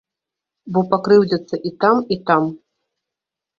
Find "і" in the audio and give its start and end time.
1.71-1.73, 2.17-2.19